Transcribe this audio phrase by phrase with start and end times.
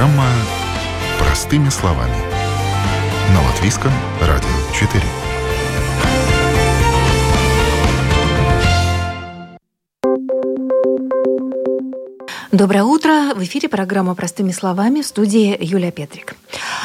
[0.00, 0.30] Программа
[1.18, 2.16] «Простыми словами»
[3.34, 3.92] на Латвийском
[4.22, 5.04] радио 4.
[12.50, 13.34] Доброе утро!
[13.34, 16.34] В эфире программа «Простыми словами» в студии Юлия Петрик.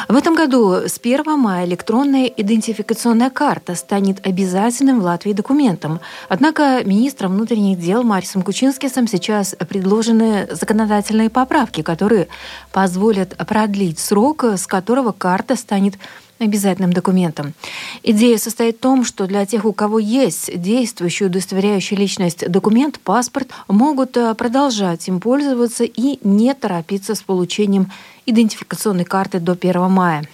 [0.08, 5.98] В этом году с 1 мая электронная идентификационная карта станет обязательным в Латвии документом.
[6.28, 12.28] Однако министром внутренних дел Марисом Кучинскисом сейчас предложены законодательные поправки, которые
[12.70, 15.94] позволят продлить срок, с которого карта станет
[16.38, 17.54] обязательным документом.
[18.02, 23.48] Идея состоит в том, что для тех, у кого есть действующий удостоверяющий личность документ, паспорт,
[23.68, 27.90] могут э, продолжать им пользоваться и не торопиться с получением
[28.26, 30.28] идентификационной карты до 1 мая.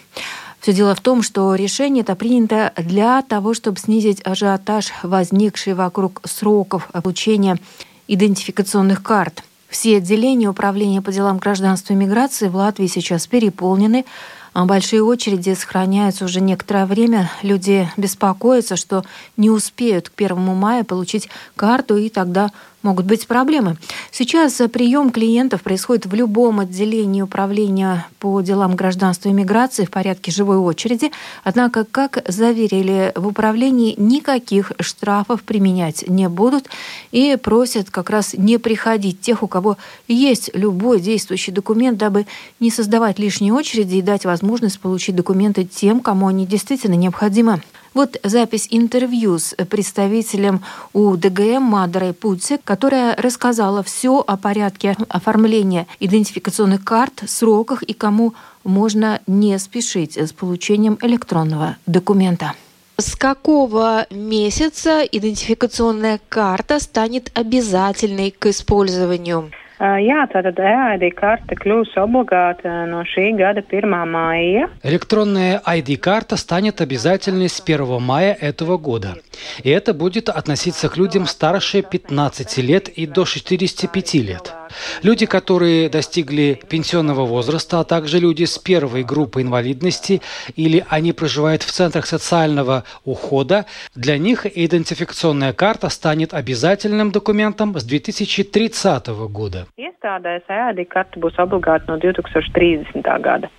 [0.60, 6.20] Все дело в том, что решение это принято для того, чтобы снизить ажиотаж, возникший вокруг
[6.24, 7.58] сроков получения
[8.06, 9.42] идентификационных карт.
[9.68, 14.04] Все отделения Управления по делам гражданства и миграции в Латвии сейчас переполнены.
[14.52, 17.30] А большие очереди сохраняются уже некоторое время.
[17.42, 19.02] Люди беспокоятся, что
[19.38, 22.50] не успеют к 1 мая получить карту, и тогда
[22.82, 23.76] могут быть проблемы.
[24.10, 30.30] Сейчас прием клиентов происходит в любом отделении управления по делам гражданства и миграции в порядке
[30.30, 31.10] живой очереди.
[31.44, 36.68] Однако, как заверили в управлении, никаких штрафов применять не будут
[37.10, 39.76] и просят как раз не приходить тех, у кого
[40.08, 42.26] есть любой действующий документ, дабы
[42.60, 47.62] не создавать лишние очереди и дать возможность получить документы тем, кому они действительно необходимы.
[47.94, 50.62] Вот запись интервью с представителем
[50.94, 58.32] УДГМ Мадрой Путси, которая рассказала все о порядке оформления идентификационных карт, сроках и кому
[58.64, 62.54] можно не спешить с получением электронного документа.
[62.96, 69.50] С какого месяца идентификационная карта станет обязательной к использованию?
[69.82, 74.68] Jā, tātad EID карта кļūs облагата no šī gada 1 мая.
[74.84, 79.16] Электронная ID-карта станет обязательной с 1 мая этого года.
[79.64, 84.54] И это будет относиться к людям старше 15 лет и до 65 лет.
[85.02, 90.22] Люди, которые достигли пенсионного возраста, а также люди с первой группой инвалидности
[90.56, 97.84] или они проживают в центрах социального ухода, для них идентификационная карта станет обязательным документом с
[97.84, 99.66] 2030 года.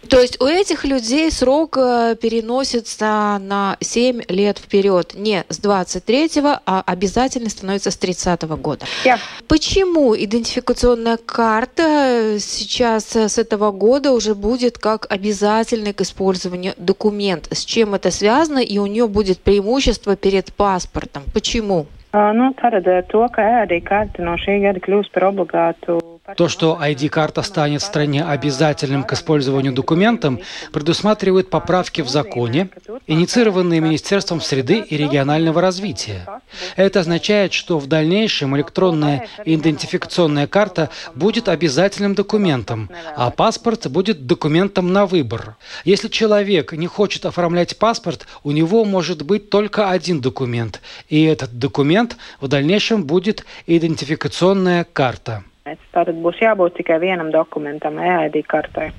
[0.09, 6.24] То есть у этих людей срок э, переносится на 7 лет вперед, не с 23
[6.66, 8.85] а обязательно становится с 30 года.
[9.03, 9.18] Yeah.
[9.47, 16.73] Почему идентификационная электронная карта сейчас э, с этого года уже будет как обязательный к использованию
[16.77, 17.47] документ.
[17.51, 18.59] С чем это связано?
[18.59, 21.23] И у нее будет преимущество перед паспортом.
[21.33, 21.85] Почему?
[22.13, 24.79] Nu, paredzēt to, ka ēdī karta no šī gada
[26.38, 30.39] то, что ID-карта станет в стране обязательным к использованию документом,
[30.72, 32.69] предусматривает поправки в законе,
[33.07, 36.25] инициированные Министерством среды и регионального развития.
[36.78, 44.94] Это означает, что в дальнейшем электронная идентификационная карта будет обязательным документом, а паспорт будет документом
[44.94, 45.57] на выбор.
[45.83, 50.79] Если человек не хочет оформлять паспорт, у него может быть только один документ,
[51.09, 55.44] и этот документ в дальнейшем будет идентификационная карта.
[55.63, 58.91] Tātad būs jābūt tikai vienam документам, EID картой.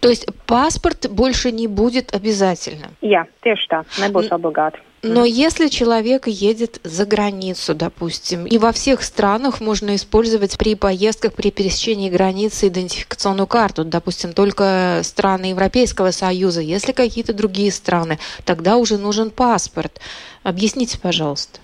[0.00, 2.92] То есть паспорт больше не будет обязательным?
[3.00, 4.84] Jā, tieši tā, nebūs obligāti.
[5.02, 11.32] Но если человек едет за границу, допустим, и во всех странах можно использовать при поездках,
[11.32, 18.76] при пересечении границы идентификационную карту, допустим, только страны Европейского Союза, если какие-то другие страны, тогда
[18.76, 20.00] уже нужен паспорт.
[20.42, 21.60] Объясните, пожалуйста.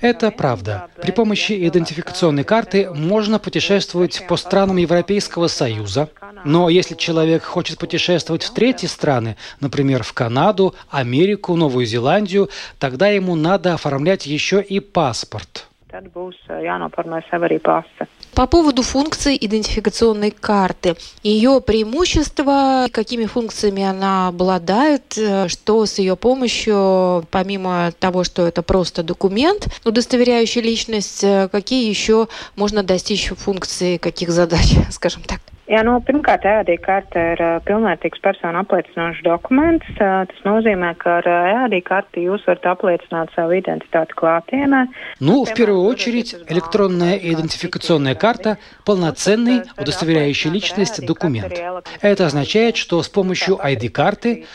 [0.00, 0.88] Это правда.
[1.00, 6.08] При помощи идентификационной карты можно путешествовать по странам Европейского Союза.
[6.44, 12.48] Но если человек хочет путешествовать в третьи страны, например, в Канаду, Америку, Новую Зеландию,
[12.78, 15.66] тогда ему надо оформлять еще и паспорт.
[15.90, 18.06] Tad būs jānoformē sev arī pase.
[18.34, 26.16] По поводу функции идентификационной карты, ее преимущества, какими функциями она обладает, э, что с ее
[26.16, 33.96] помощью, помимо того, что это просто документ, удостоверяющий личность, э, какие еще можно достичь функции,
[33.96, 35.40] каких задач, скажем так?
[35.70, 39.86] Jā, nu, pirmkārt, EAD karte ir pilnvērtīgs personu apliecinošs dokuments.
[40.00, 44.80] Tas nozīmē, ka ar EAD карты jūs varat apliecināt savu identitāti клātienē.
[45.22, 51.54] Ну, в первую очередь, электронная идентификационная карта– полноценный, удостоверяющий личность документ.
[52.00, 54.46] Это означает, что с помощью ID-карты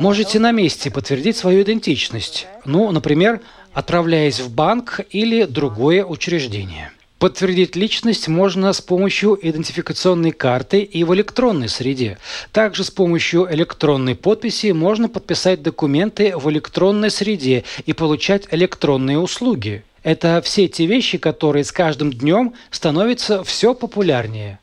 [0.00, 2.48] можете на месте подтвердить свою идентичность.
[2.64, 3.38] Ну, например,
[3.74, 6.90] отправляясь в банк или другое учреждение.
[7.18, 12.18] Подтвердить личность можно с помощью идентификационной карты и в электронной среде.
[12.52, 19.84] Также с помощью электронной подписи можно подписать документы в электронной среде и получать электронные услуги.
[20.02, 24.58] Это все те вещи, которые с каждым днем становятся все популярнее.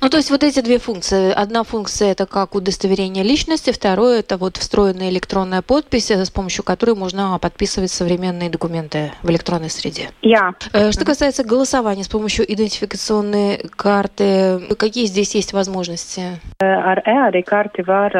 [0.00, 1.32] Ну, то есть вот эти две функции.
[1.32, 6.94] Одна функция это как удостоверение личности, второе это вот встроенная электронная подпись, с помощью которой
[6.94, 10.10] можно подписывать современные документы в электронной среде.
[10.22, 10.54] Jā.
[10.92, 16.40] Что касается голосования с помощью идентификационной карты, какие здесь есть возможности?
[16.60, 17.02] Ar
[17.46, 18.12] karti var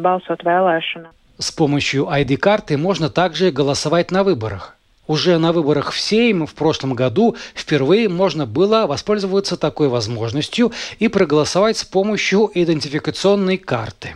[0.00, 1.08] balsot vēlēšanā.
[1.38, 4.76] С помощью ID-карты можно также голосовать на выборах.
[5.10, 10.70] Уже на выборах в Сейм в прошлом году впервые можно было воспользоваться такой возможностью
[11.00, 14.14] и проголосовать с помощью идентификационной карты.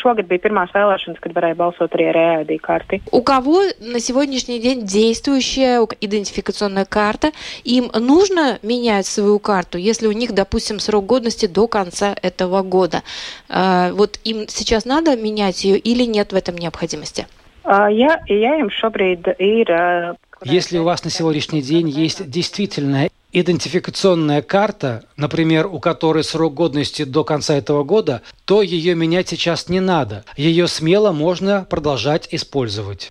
[0.00, 3.02] Šogad bija pirmās vēlēšanas, kad varēja balsot arī ar карты.
[3.10, 7.32] У кого на сегодняшний день действующая идентификационная карта,
[7.64, 13.02] им нужно менять свою карту, если у них, допустим, срок годности до конца этого года.
[13.50, 17.26] Вот им сейчас надо менять ее или нет в этом необходимости?
[17.66, 25.66] Ja jums šobrīd ir Если у вас на сегодняшний день есть действительная идентификационная карта, например,
[25.66, 30.24] у которой срок годности до конца этого года, то ее менять сейчас не надо.
[30.36, 33.08] Ее смело можно продолжать использовать.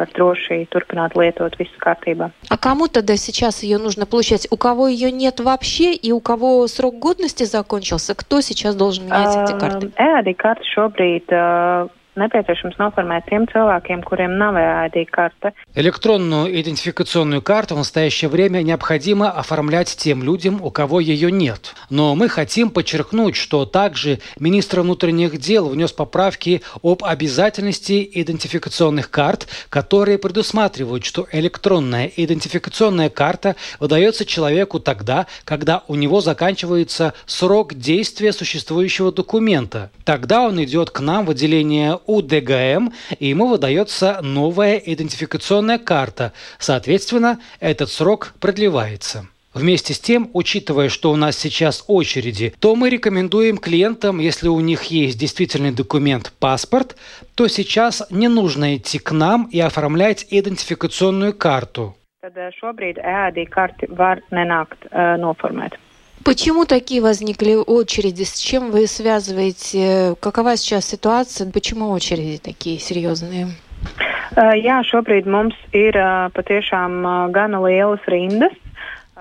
[0.00, 2.30] var droši turpināt lietot visu kārtībā.
[2.48, 4.46] А кому тогда сейчас ее нужно получать?
[4.50, 8.14] У кого ее нет вообще и у кого срок годности закончился?
[8.14, 9.92] Кто сейчас должен менять эти карты?
[9.98, 15.52] EAD karti šobrīd nepieciešams noformēt tiem cilvēkiem, kuriem nav EID карта.
[15.74, 21.74] Электронную идентификационную карту в настоящее время необходимо оформлять тем людям, у кого ее нет.
[21.90, 29.48] Но мы хотим подчеркнуть, что также министр внутренних дел внес поправки об обязательности идентификационных карт,
[29.68, 38.32] которые предусматривают, что электронная идентификационная карта выдается человеку тогда, когда у него заканчивается срок действия
[38.32, 39.90] существующего документа.
[40.04, 46.32] Тогда он идет к нам в отделение УДГМ, и ему выдается новая идентификационная карта.
[46.58, 49.26] Соответственно, этот срок продлевается.
[49.52, 54.60] Вместе с тем, учитывая, что у нас сейчас очереди, то мы рекомендуем клиентам, если у
[54.60, 56.96] них есть действительный документ паспорт,
[57.34, 61.96] то сейчас не нужно идти к нам и оформлять идентификационную карту.
[62.20, 65.78] Tad šobrīd EAD karti var nenākt uh, noformēt.
[66.24, 68.24] Почему такие возникли очереди?
[68.24, 70.16] С чем вы связываете?
[70.20, 71.50] Какова сейчас ситуация?
[71.50, 73.48] Почему очереди такие серьезные?
[74.36, 75.96] Jā, šobrīd mums ir
[76.36, 77.02] patiešām
[77.34, 78.52] gana lielas rindas.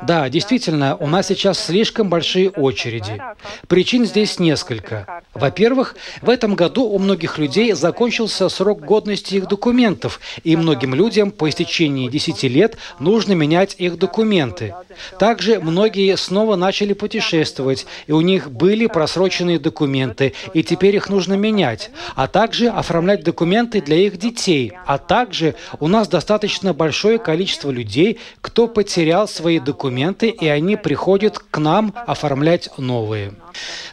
[0.03, 3.21] Да, действительно, у нас сейчас слишком большие очереди.
[3.67, 5.23] Причин здесь несколько.
[5.33, 11.31] Во-первых, в этом году у многих людей закончился срок годности их документов, и многим людям
[11.31, 14.73] по истечении 10 лет нужно менять их документы.
[15.17, 21.33] Также многие снова начали путешествовать, и у них были просроченные документы, и теперь их нужно
[21.33, 24.73] менять, а также оформлять документы для их детей.
[24.85, 30.75] А также у нас достаточно большое количество людей, кто потерял свои документы документы, и они
[30.75, 33.33] приходят к нам оформлять новые.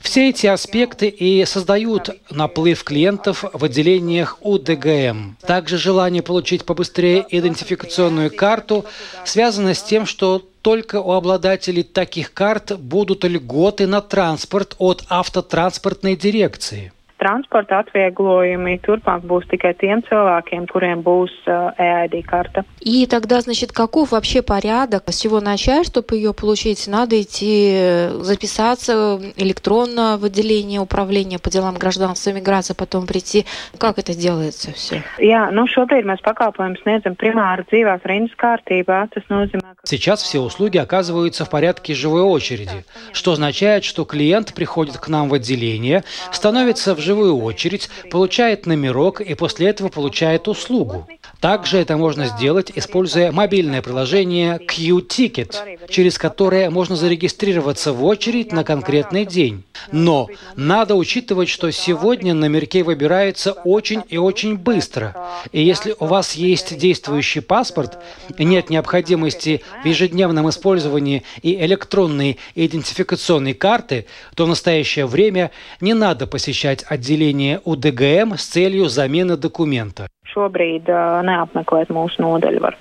[0.02, 5.37] Все эти аспекты и создают наплыв клиентов в отделениях УДГМ.
[5.47, 8.85] Также желание получить побыстрее идентификационную карту
[9.25, 16.16] связано с тем, что только у обладателей таких карт будут льготы на транспорт от автотранспортной
[16.16, 16.92] дирекции.
[17.26, 22.64] Transporta atvieglojumi turpmāk būs tikai cilvēkiem, kuriem būs uh, EID карта.
[22.80, 25.02] И тогда, значит, каков вообще порядок?
[25.09, 26.87] С чего начать, чтобы ее получить?
[26.87, 33.45] Надо идти записаться электронно в отделение управления по делам гражданства и миграции, потом прийти.
[33.78, 35.02] Как это делается все?
[35.18, 39.06] Jā, nu šobrīd mēs pakalpojumus sniedzam primāri dzīvās rindas kārtībā.
[39.14, 39.87] Tas nozīmē, ka...
[39.87, 45.28] Сейчас все услуги оказываются в порядке живой очереди, что означает, что клиент приходит к нам
[45.28, 51.06] в отделение, становится в живую очередь, получает номерок и после этого получает услугу.
[51.40, 58.64] Также это можно сделать, используя мобильное приложение Q-Ticket, через которое можно зарегистрироваться в очередь на
[58.64, 59.64] конкретный день.
[59.93, 65.14] Но надо учитывать, что сегодня номерки выбираются очень и очень быстро.
[65.52, 67.99] И если у вас есть действующий паспорт,
[68.38, 75.50] нет необходимости в ежедневном использовании и электронной идентификационной карты, то в настоящее время
[75.81, 80.09] не надо посещать отделение УДГМ с целью замены документа.
[80.33, 82.78] Šobrīd uh, neapmeklēt mūsu nodeļu var.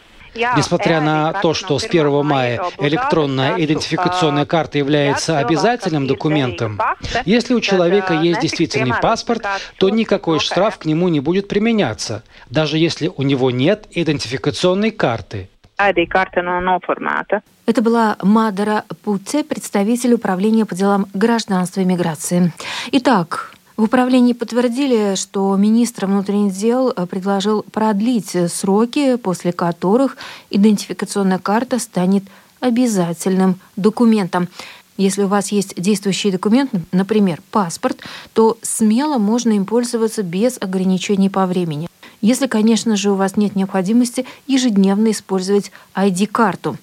[0.58, 6.80] Несмотря на то, что с 1 мая электронная идентификационная карта является обязательным документом,
[7.26, 9.46] если у человека есть действительный паспорт,
[9.78, 15.50] то никакой штраф к нему не будет применяться, даже если у него нет идентификационной карты.
[15.78, 22.54] Это была Мадара Пуце, представитель управления по делам гражданства и миграции.
[22.92, 30.16] Итак, в управлении подтвердили, что министр внутренних дел предложил продлить сроки, после которых
[30.50, 32.24] идентификационная карта станет
[32.62, 34.48] обязательным документом.
[34.98, 38.00] Если у вас есть действующий документ, например, паспорт,
[38.34, 41.90] то смело можно им пользоваться без ограничений по времени.
[42.22, 46.78] Если, конечно же, у вас нет необходимости ежедневно использовать ID-карту.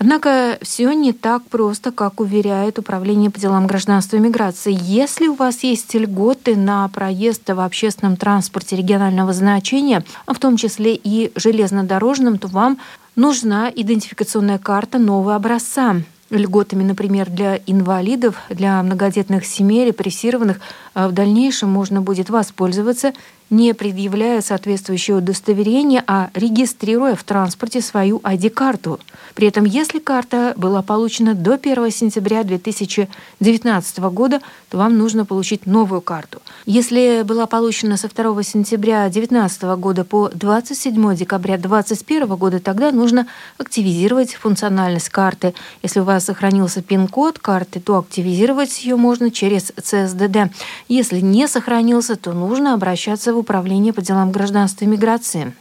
[0.00, 4.74] Однако все не так просто, как уверяет Управление по делам гражданства и миграции.
[4.80, 10.94] Если у вас есть льготы на проезд в общественном транспорте регионального значения, в том числе
[10.94, 12.78] и железнодорожном, то вам
[13.14, 15.96] нужна идентификационная карта нового образца
[16.30, 20.60] льготами, например, для инвалидов, для многодетных семей, репрессированных,
[20.94, 23.12] а в дальнейшем можно будет воспользоваться
[23.50, 29.00] не предъявляя соответствующее удостоверение, а регистрируя в транспорте свою ID-карту.
[29.34, 35.66] При этом, если карта была получена до 1 сентября 2019 года, то вам нужно получить
[35.66, 36.39] новую карту.
[36.66, 43.26] Если была получена со 2 сентября 2019 года по 27 декабря 2021 года, тогда нужно
[43.56, 45.54] активизировать функциональность карты.
[45.82, 50.50] Если у вас сохранился пин-код карты, то активизировать ее можно через CSDD.
[50.88, 55.54] Если не сохранился, то нужно обращаться в Управления по делам гражданства и миграции.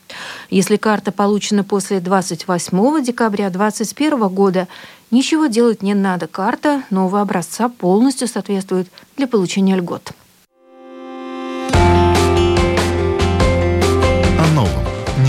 [0.49, 4.67] Если карта получена после 28 декабря 2021 года,
[5.11, 6.27] ничего делать не надо.
[6.27, 10.11] Карта нового образца полностью соответствует для получения льгот.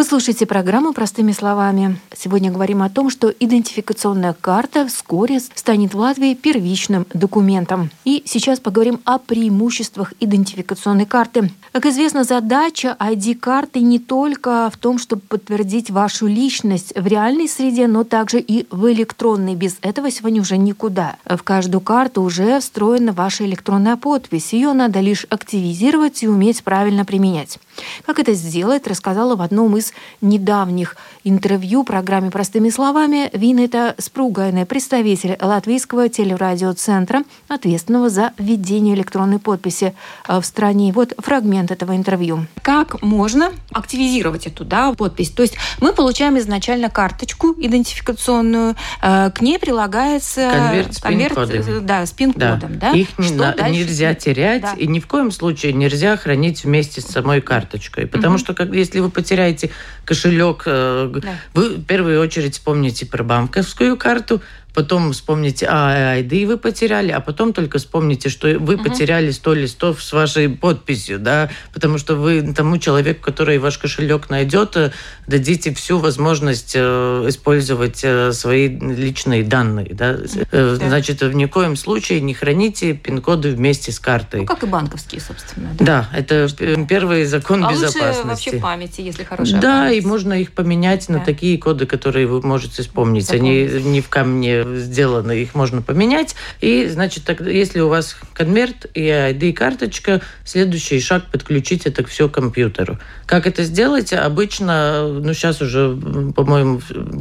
[0.00, 2.00] Вы слушаете программу «Простыми словами».
[2.16, 7.90] Сегодня говорим о том, что идентификационная карта вскоре станет в Латвии первичным документом.
[8.06, 11.50] И сейчас поговорим о преимуществах идентификационной карты.
[11.72, 17.86] Как известно, задача ID-карты не только в том, чтобы подтвердить вашу личность в реальной среде,
[17.86, 19.54] но также и в электронной.
[19.54, 21.16] Без этого сегодня уже никуда.
[21.26, 24.54] В каждую карту уже встроена ваша электронная подпись.
[24.54, 27.58] Ее надо лишь активизировать и уметь правильно применять.
[28.04, 35.36] Как это сделать, рассказала в одном из недавних интервью программе «Простыми словами» Винета Спругайная, представитель
[35.40, 39.94] Латвийского телерадиоцентра, ответственного за введение электронной подписи
[40.26, 40.92] в стране.
[40.92, 42.46] Вот фрагмент этого интервью.
[42.62, 45.30] Как можно активизировать эту да, подпись?
[45.30, 51.76] То есть мы получаем изначально карточку идентификационную, э, к ней прилагается конверт с пин-кодом.
[51.76, 52.78] Э, да, с пин-кодом.
[52.78, 52.90] Да.
[52.90, 52.92] Да?
[52.92, 54.74] Их Что нельзя терять да.
[54.76, 58.06] и ни в коем случае нельзя хранить вместе с самой картой карточкой.
[58.06, 58.40] Потому угу.
[58.40, 59.70] что как, если вы потеряете
[60.04, 61.34] кошелек, э, да.
[61.54, 64.42] вы в первую очередь вспомните про банковскую карту,
[64.74, 68.84] потом вспомните, а, ID вы потеряли, а потом только вспомните, что вы угу.
[68.84, 74.30] потеряли 100 листов с вашей подписью, да, потому что вы тому человеку, который ваш кошелек
[74.30, 74.92] найдет, э,
[75.26, 80.18] дадите всю возможность э, использовать э, свои личные данные, да.
[80.52, 80.74] да.
[80.76, 84.40] Значит, в никоем случае не храните пин-коды вместе с картой.
[84.40, 85.70] Ну, как и банковские, собственно.
[85.78, 86.48] Да, да это
[86.86, 88.26] первый закон а безопасности.
[88.26, 90.04] вообще памяти, если хорошая Да, память.
[90.04, 91.14] и можно их поменять да.
[91.14, 93.26] на такие коды, которые вы можете вспомнить.
[93.26, 93.72] Запомнить.
[93.72, 96.34] Они не в камне сделаны, их можно поменять.
[96.60, 102.32] И, значит, тогда, если у вас конверт и ID-карточка, следующий шаг подключить это все к
[102.32, 102.98] компьютеру.
[103.26, 104.12] Как это сделать?
[104.12, 105.96] Обычно, ну, сейчас уже,
[106.34, 106.80] по-моему,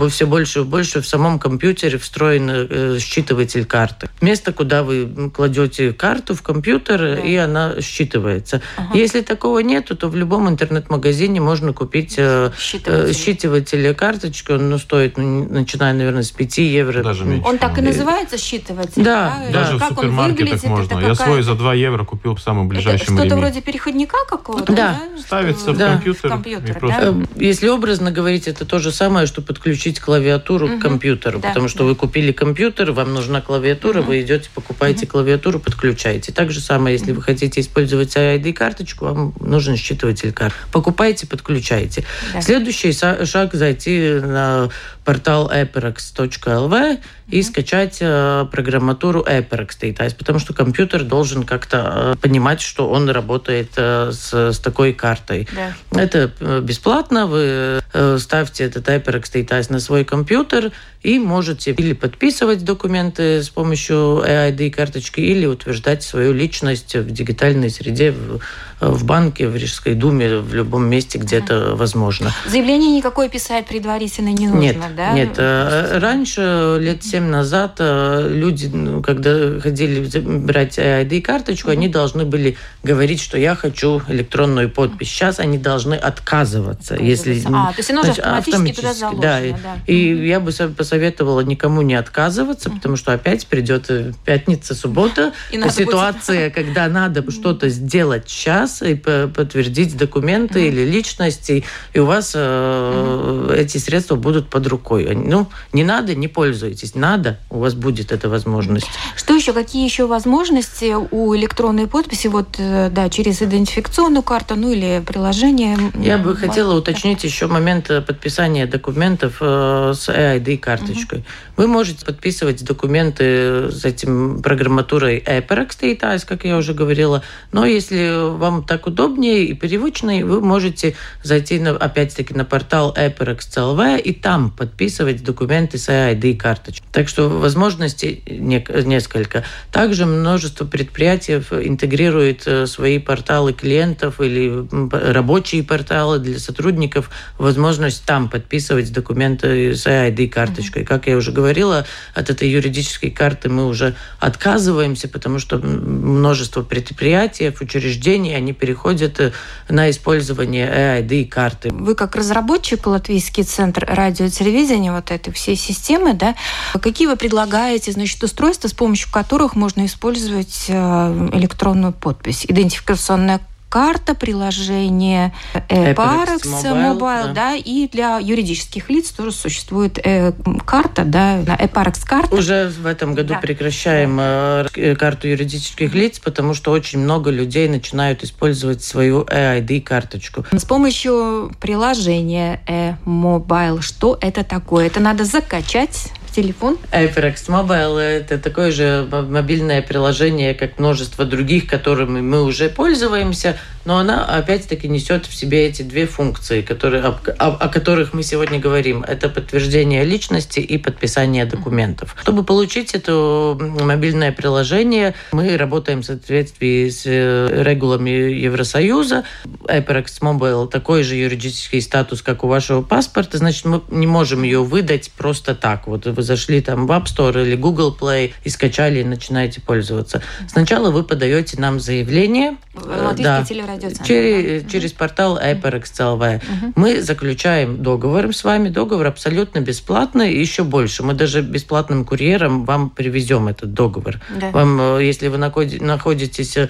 [0.10, 4.10] все больше и больше в самом компьютере встроен э, считыватель карты.
[4.22, 7.16] Место, куда вы кладете карту в компьютер, да.
[7.20, 8.62] и она считывается.
[8.78, 8.98] Ага.
[8.98, 14.52] Если такого нету, то в любом интернет-магазине можно купить э, считыватель, считыватель карточки.
[14.52, 17.04] Он ну, стоит, ну, начиная, наверное, с 5 евро.
[17.04, 19.04] Даже Он так и называется считыватель?
[19.04, 19.52] Да, да.
[19.52, 21.00] Даже как в супермаркетах можно.
[21.00, 24.74] Я свой за 2 евро купил в самом ближайшем Что-то вроде переходника какого-то?
[24.74, 25.00] Да.
[25.16, 25.22] да?
[25.22, 25.94] Ставится в да.
[25.94, 26.30] компьютер.
[26.30, 27.12] В компьютер просто...
[27.12, 27.28] да?
[27.36, 30.80] Если образно говорить, это то же самое, что подключить клавиатуру угу.
[30.80, 31.40] к компьютеру.
[31.40, 31.50] Да.
[31.50, 34.10] Потому что вы купили компьютер, вам нужна клавиатура, угу.
[34.10, 35.14] вы идете, покупаете угу.
[35.14, 36.32] клавиатуру, подключаете.
[36.32, 40.54] Так же самое, если вы хотите использовать ID-карточку, вам нужен считыватель карт.
[40.72, 42.04] Покупайте, подключайте.
[42.34, 42.42] Да.
[42.42, 44.70] Следующий шаг зайти на
[45.04, 52.90] портал eperex.lv и скачать э, программатуру Data, потому что компьютер должен как-то э, понимать, что
[52.90, 55.48] он работает э, с, с такой картой.
[55.56, 56.02] Да.
[56.02, 56.32] Это
[56.62, 60.72] бесплатно, вы э, ставьте этот HyperX на свой компьютер
[61.04, 67.70] и можете или подписывать документы с помощью EID карточки, или утверждать свою личность в дигитальной
[67.70, 68.40] среде, в,
[68.80, 72.32] в банке, в Рижской думе, в любом месте, где uh это возможно.
[72.46, 75.14] Заявление никакое писать предварительно не нужно, нет, да?
[75.14, 81.74] Нет, э, раньше, лет семь назад, э, люди, ну, когда ходили брать EID карточку, uh
[81.74, 85.10] они должны были говорить, что я хочу электронную подпись.
[85.10, 86.96] Сейчас они должны отказываться.
[86.96, 89.22] Если, а, то есть оно уже автоматически, автоматически туда заложено.
[89.22, 89.78] Да, да.
[89.88, 95.34] И, и я бы посоветовала никому не отказываться, потому что опять придет э, пятница, суббота,
[95.52, 96.56] и ситуация, будет...
[96.56, 103.78] когда надо что-то сделать сейчас и подтвердить документы или личности, и у вас э, эти
[103.78, 105.16] средства будут под рукой.
[105.16, 106.96] Ну, не надо, не пользуйтесь.
[106.96, 108.88] Надо, у вас будет эта возможность.
[109.16, 109.54] Что еще?
[109.54, 112.28] Какие еще возможности у электронной подписи?
[112.28, 115.78] Вот, э, да, через идентификационную карту, ну или приложение.
[115.96, 121.20] Я бы хотела уточнить еще момент подписания документов с EID карточкой.
[121.20, 121.28] Угу.
[121.58, 127.24] Вы можете подписывать документы с этим программатурой EPRX стоит, как я уже говорила.
[127.52, 134.02] Но если вам так удобнее и привычнее, вы можете зайти на, опять-таки на портал EPRX.lv
[134.02, 136.88] и там подписывать документы с EID карточкой.
[136.92, 139.44] Так что возможностей несколько.
[139.72, 148.30] Также множество предприятий интегрирует э, свои порталы клиентов или рабочие порталы для сотрудников, возможность там
[148.30, 150.86] подписывать документы с EID карточкой.
[150.86, 157.48] Как я уже говорила, от этой юридической карты мы уже отказываемся, потому что множество предприятий,
[157.62, 159.32] учреждений, они переходят э,
[159.68, 161.70] на использование EID карты.
[161.72, 166.36] Вы как разработчик Латвийский центр радио и телевидения вот этой всей системы, да,
[166.82, 172.46] какие вы предлагаете, значит, устройства, с помощью которых можно использовать э, электронную подпись?
[172.48, 175.34] Идентификационная карта, приложение
[175.70, 177.34] э, Parex Mobile, Mobile да.
[177.34, 180.34] да, и для юридических лиц тоже существует э,
[180.66, 182.36] карта, да, на Parex карта.
[182.36, 183.40] Уже в этом году да.
[183.40, 184.68] прекращаем да.
[184.76, 190.46] Э, карту юридических лиц, потому что очень много людей начинают использовать свою EID карточку.
[190.52, 194.88] С помощью приложения e-mobile, что это такое?
[194.88, 196.12] Это надо закачать
[196.42, 196.78] телефон?
[196.92, 203.98] HyperX Mobile– это такое же мобильное приложение, как множество других, которыми мы уже пользуемся, но
[203.98, 208.60] она опять-таки несет в себе эти две функции, которые, о, о, о которых мы сегодня
[208.60, 209.04] говорим.
[209.04, 212.16] Это подтверждение личности и подписание документов.
[212.22, 219.24] Чтобы получить это мобильное приложение, мы работаем в соответствии с э, регулами Евросоюза.
[219.46, 224.64] HyperX Mobile такой же юридический статус, как у вашего паспорта, значит, мы не можем ее
[224.64, 225.88] выдать просто так.
[225.88, 230.22] Вот вы зашли там в App Store или Google Play и скачали и начинаете пользоваться.
[230.48, 232.58] Сначала вы подаете нам заявление.
[232.74, 234.06] Латвийский да, телерадиоцентр.
[234.06, 234.70] Через, да.
[234.70, 236.38] через портал HyperX.lv.
[236.38, 236.74] Угу.
[236.76, 238.70] Мы заключаем договор с вами.
[238.70, 241.04] Договор абсолютно бесплатный и еще больше.
[241.04, 244.20] Мы даже бесплатным курьером вам привезем этот договор.
[244.40, 244.52] Да.
[244.52, 246.68] Вам, э, если вы находитесь э,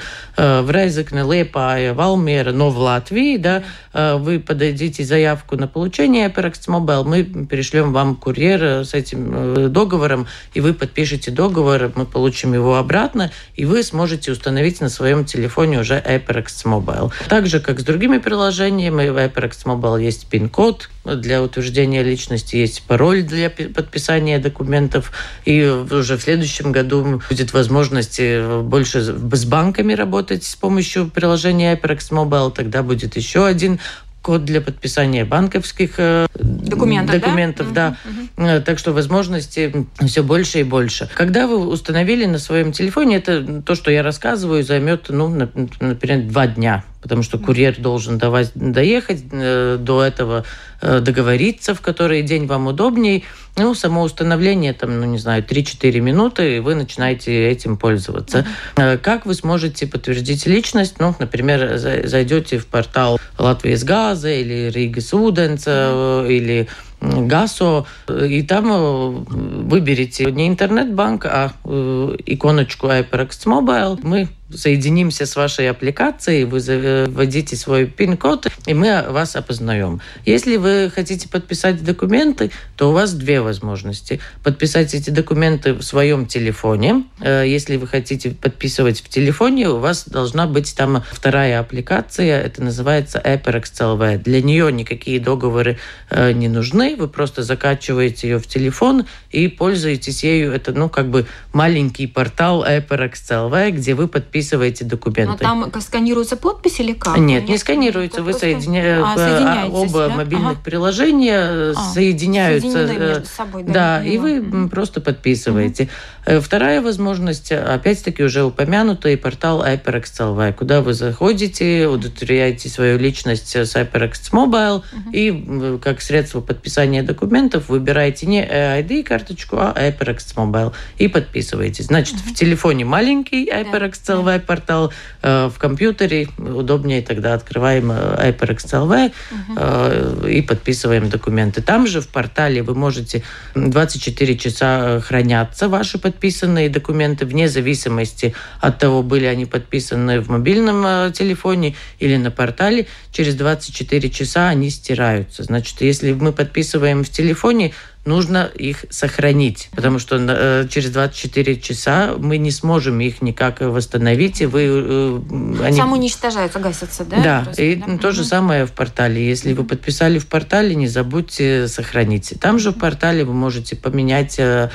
[0.62, 6.68] в Резекне, Лепае, Валмера, но в Латвии, да, э, вы подадите заявку на получение HyperX
[6.68, 12.78] Mobile, мы перешлем вам курьер с этим договором, и вы подпишете договор, мы получим его
[12.78, 16.89] обратно, и вы сможете установить на своем телефоне уже HyperX Mobile.
[17.28, 22.84] Так же, как с другими приложениями, в HyperX Mobile есть пин-код для утверждения личности, есть
[22.84, 25.12] пароль для подписания документов,
[25.46, 28.22] и уже в следующем году будет возможность
[28.64, 33.80] больше с банками работать с помощью приложения HyperX Mobile, тогда будет еще один
[34.22, 37.98] код для подписания банковских э, документов, документов да?
[38.36, 38.56] да.
[38.56, 38.64] Угу.
[38.64, 41.10] Так что возможностей все больше и больше.
[41.16, 46.48] Когда вы установили на своем телефоне, это то, что я рассказываю, займет, ну, например, два
[46.48, 48.20] дня потому что курьер должен
[48.56, 50.44] доехать э, до этого,
[50.82, 53.24] договориться, в который день вам удобней.
[53.60, 58.46] Ну, само установление, там, ну, не знаю, 3-4 минуты, и вы начинаете этим пользоваться.
[58.76, 58.98] Mm-hmm.
[59.00, 60.96] Как вы сможете подтвердить личность?
[61.00, 66.32] Ну, например, зайдете в портал Латвии с газа или Рига Суденца mm-hmm.
[66.32, 66.68] или
[67.02, 74.00] ГАСО, и там выберите не интернет-банк, а иконочку HyperX Mobile.
[74.04, 76.60] Мы соединимся с вашей аппликацией, вы
[77.08, 80.02] вводите свой пин-код, и мы вас опознаем.
[80.26, 84.20] Если вы хотите подписать документы, то у вас две возможности.
[84.44, 87.04] Подписать эти документы в своем телефоне.
[87.22, 92.64] Э, если вы хотите подписывать в телефоне, у вас должна быть там вторая аппликация, это
[92.64, 95.78] называется HyperX Для нее никакие договоры
[96.10, 100.54] э, не нужны, вы просто закачиваете ее в телефон и пользуетесь ею.
[100.54, 105.44] Это, ну, как бы маленький портал HyperX где вы подписываете подписываете документы.
[105.44, 107.18] Но там сканируется подпись или как?
[107.18, 108.22] Нет, не сканируется.
[108.24, 109.02] Вы соединя...
[109.04, 110.16] а, оба да?
[110.16, 110.62] мобильных ага.
[110.64, 112.86] приложения а, соединяются.
[112.88, 115.90] Между собой, да, да и вы просто подписываете.
[116.26, 116.42] Угу.
[116.42, 124.32] Вторая возможность, опять-таки уже упомянутый портал HyperX куда вы заходите, удостоверяете свою личность с HyperX
[124.32, 125.10] Mobile угу.
[125.12, 131.86] и как средство подписания документов выбираете не ID-карточку, а HyperX Mobile и подписываетесь.
[131.86, 133.94] Значит, в телефоне маленький HyperX
[134.38, 139.56] портал, э, в компьютере удобнее тогда открываем HyperX угу.
[139.58, 141.64] э, и подписываем документы.
[141.64, 143.24] Там же в портале вы можете
[143.56, 150.86] 24 часа хранятся ваши подписанные документы вне зависимости от того, были они подписаны в мобильном
[150.86, 152.86] э, телефоне или на портале.
[153.12, 155.44] Через 24 часа они стираются.
[155.44, 157.74] Значит, если мы подписываем в телефоне,
[158.06, 164.42] нужно их сохранить, потому что э, через 24 часа мы не сможем их никак восстановить,
[164.42, 164.64] и вы...
[164.66, 165.20] Э,
[165.64, 165.78] они...
[165.78, 167.22] Сам уничтожаются, гасятся, да?
[167.22, 167.98] Да, Просто, и да?
[167.98, 169.28] то же самое в портале.
[169.28, 172.34] Если вы подписали в портале, не забудьте сохранить.
[172.40, 174.70] Там же в портале вы можете поменять э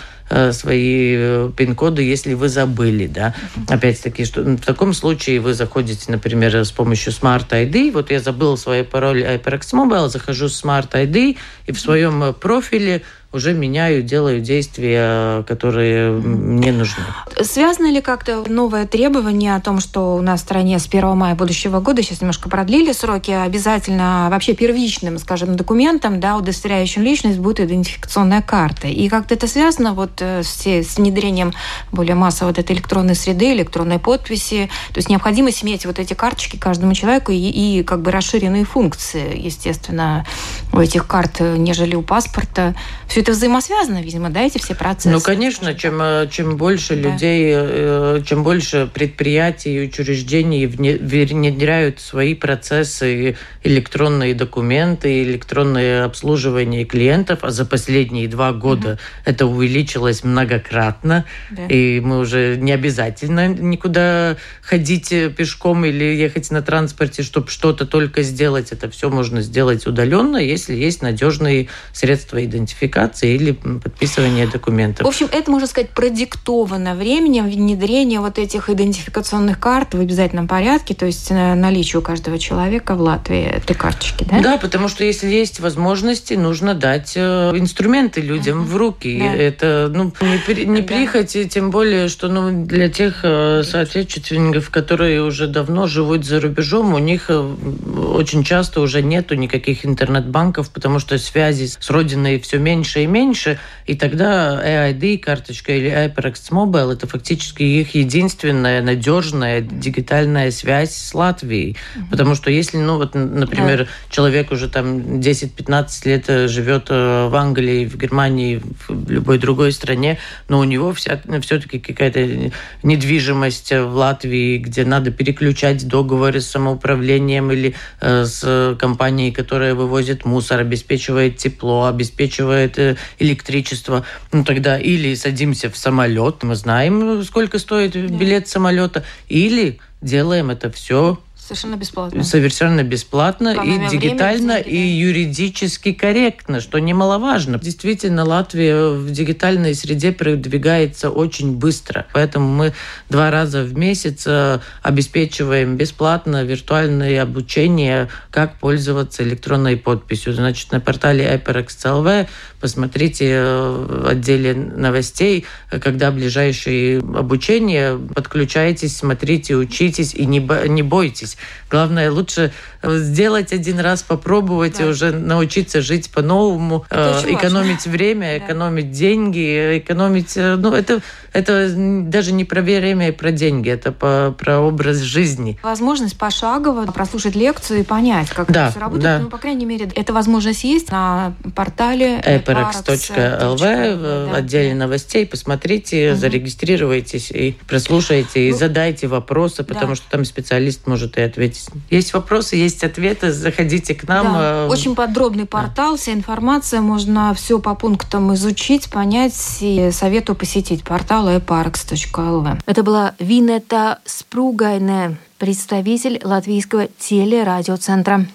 [0.52, 3.34] свои э, пин-коды, если вы забыли, да.
[3.68, 7.92] Опять-таки, что в таком случае вы заходите, например, с помощью Smart ID.
[7.92, 13.02] Вот я забыл свой пароль HyperX Mobile, захожу с Smart ID и в своем профиле
[13.35, 17.03] уже меняю, делаю действия, которые мне нужны.
[17.42, 21.35] Связано ли как-то новое требование о том, что у нас в стране с 1 мая
[21.35, 27.61] будущего года, сейчас немножко продлили сроки, обязательно вообще первичным, скажем, документом, да, удостоверяющим личность будет
[27.61, 28.87] идентификационная карта.
[28.87, 31.53] И как-то это связано вот э, с, с внедрением
[31.90, 34.70] более массовой вот этой электронной среды, электронной подписи.
[34.92, 39.37] То есть необходимость иметь вот эти карточки каждому человеку и, и как бы расширенные функции,
[39.37, 40.25] естественно,
[40.73, 42.75] у этих карт, нежели у паспорта.
[43.09, 45.08] Все это взаимосвязано, видимо, да, эти все процессы?
[45.08, 47.08] Ну, конечно, чем, э, чем больше да.
[47.08, 57.38] людей, э, чем больше предприятий и учреждений внедряют свои процессы, электронные документы, электронное обслуживание клиентов,
[57.42, 58.98] а за последние два года угу.
[59.24, 61.66] это увеличилось многократно, да.
[61.68, 68.20] и мы уже не обязательно никуда ходить пешком или ехать на транспорте, чтобы что-то только
[68.20, 68.70] сделать.
[68.70, 75.05] Это все можно сделать удаленно, если есть надежные средства идентификации регистрации или подписывания документов.
[75.05, 80.94] В общем, это, можно сказать, продиктовано временем внедрения вот этих идентификационных карт в обязательном порядке,
[80.94, 84.40] то есть э, наличие у каждого человека в Латвии этой карточки, да?
[84.40, 88.64] Да, потому что если есть возможности, нужно дать э, инструменты людям uh-huh.
[88.64, 89.18] в руки.
[89.18, 89.35] Да.
[89.35, 95.46] Это ну, не, не прихоть, тем более, что ну, для тех э, соотечественников, которые уже
[95.46, 101.66] давно живут за рубежом, у них очень часто уже нету никаких интернет-банков, потому что связи
[101.66, 107.62] с родиной все меньше и меньше, и тогда EID карточка или HyperX Mobile это фактически
[107.62, 111.76] их единственная надежная дигитальная связь с Латвией.
[111.76, 112.10] Mm-hmm.
[112.10, 113.88] Потому что если, ну вот, например, yeah.
[114.10, 119.72] человек уже там 10-15 лет э, живет э, в Англии, в Германии, в любой другой
[119.72, 122.50] стране, но у него вся, все-таки какая-то
[122.82, 130.24] недвижимость в Латвии, где надо переключать договоры с самоуправлением или э, с компанией, которая вывозит
[130.24, 137.59] мусор, обеспечивает тепло, обеспечивает э, электричество, ну тогда или садимся в самолет, мы знаем, сколько
[137.59, 142.24] стоит билет самолета, или делаем это все Совершенно бесплатно.
[142.24, 147.59] Совершенно бесплатно и дигитально, и юридически корректно, что немаловажно.
[147.59, 152.07] Действительно, Латвия в дигитальной среде продвигается очень быстро.
[152.14, 152.72] Поэтому мы
[153.11, 160.33] два раза в месяц э, обеспечиваем бесплатно виртуальное обучение, как пользоваться электронной подписью.
[160.33, 162.26] Значит, на портале HyperX.lv
[162.59, 171.34] посмотрите э, в отделе новостей, когда ближайшее обучение, подключайтесь, смотрите, учитесь и не, не бойтесь.
[171.70, 172.53] Главное, лучше
[172.92, 174.85] сделать один раз, попробовать да.
[174.85, 177.92] и уже научиться жить по-новому, э, экономить важно.
[177.92, 178.47] время, да.
[178.47, 180.37] экономить деньги, экономить...
[180.37, 181.01] Э, ну, это,
[181.33, 185.59] это даже не про время и про деньги, это по, про образ жизни.
[185.62, 189.05] Возможность пошагово прослушать лекцию и понять, как да, это все работает.
[189.05, 189.18] Да.
[189.20, 195.27] Ну, по крайней мере, эта возможность есть на портале eparex.lv в да, отделе новостей.
[195.27, 196.18] Посмотрите, угу.
[196.18, 199.97] зарегистрируйтесь и прослушайте, и ну, задайте вопросы, потому да.
[199.97, 201.66] что там специалист может и ответить.
[201.90, 204.32] Есть вопросы, есть есть ответы, заходите к нам.
[204.32, 210.37] Да, э, очень подробный портал, вся информация, можно все по пунктам изучить, понять и советую
[210.37, 212.60] посетить портал eparks.lv.
[212.66, 218.26] Это была Винета Спругайне, представитель Латвийского телерадиоцентра.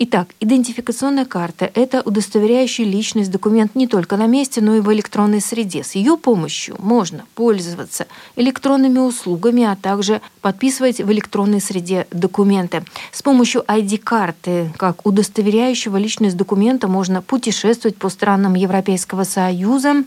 [0.00, 5.40] Итак, идентификационная карта– это удостоверяющий личность документ не только на месте, но и в электронной
[5.40, 5.82] среде.
[5.82, 8.06] С ее помощью можно пользоваться
[8.36, 12.84] электронными услугами, а также подписывать в электронной среде документы.
[13.10, 20.04] С помощью ID-карты, как удостоверяющего личность документа, можно путешествовать по странам Европейского Союза,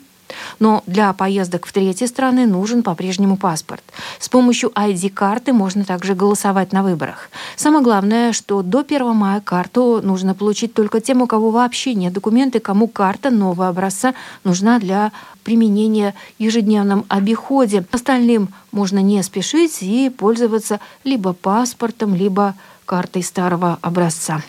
[0.60, 3.84] но для поездок в третьи страны нужен по-прежнему паспорт.
[4.20, 7.30] С помощью ID-карты можно также голосовать на выборах.
[7.56, 12.14] Самое главное, что до 1 мая карту нужно получить только тем, у кого вообще нет
[12.14, 14.14] документы, кому карта нового образца
[14.44, 15.12] нужна для
[15.44, 17.86] применения в ежедневном обиходе.
[17.92, 24.42] Остальным можно не спешить и пользоваться либо паспортом, либо картой старого образца.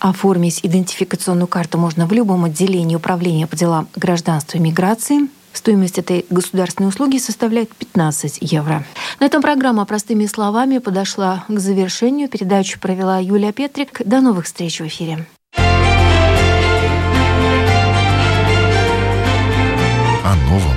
[0.00, 5.28] Оформить идентификационную карту можно в любом отделении управления по делам гражданства и миграции.
[5.52, 8.82] Стоимость этой государственной услуги составляет 15 евро.
[9.18, 12.30] На этом программа «Простыми словами» подошла к завершению.
[12.30, 14.00] Передачу провела Юлия Петрик.
[14.06, 15.26] До новых встреч в эфире.
[20.24, 20.76] О новом,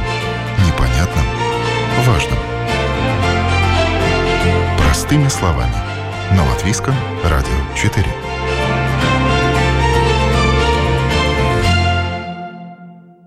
[0.67, 1.25] непонятном,
[2.05, 2.39] важном.
[4.79, 5.75] Простыми словами.
[6.35, 8.22] На Латвийском радио 4.